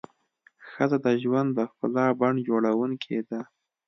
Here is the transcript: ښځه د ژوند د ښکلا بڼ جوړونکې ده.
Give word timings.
ښځه 0.71 0.97
د 1.05 1.07
ژوند 1.23 1.49
د 1.53 1.59
ښکلا 1.71 2.05
بڼ 2.19 2.33
جوړونکې 2.47 3.17
ده. 3.29 3.41